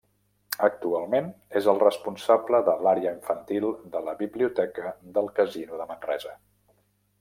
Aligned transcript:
Actualment 0.67 1.27
és 1.61 1.67
el 1.73 1.81
responsable 1.83 2.63
de 2.71 2.75
l'àrea 2.87 3.13
infantil 3.19 3.71
de 3.97 4.05
la 4.09 4.19
Biblioteca 4.25 4.97
del 5.19 5.35
Casino 5.43 5.83
de 5.85 5.93
Manresa. 5.97 6.39